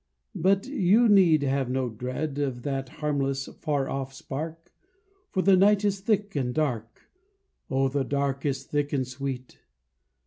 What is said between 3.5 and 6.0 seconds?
far off spark; For the night is